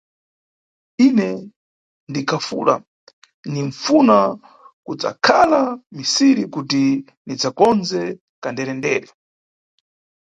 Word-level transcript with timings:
Ine 1.05 1.27
ningakula 2.11 2.75
ninʼfuna 3.53 4.17
kudzakhala 4.85 5.61
misiri 5.95 6.43
kuti 6.53 6.83
ndidzakondze 7.25 8.01
kanderendere. 8.43 9.07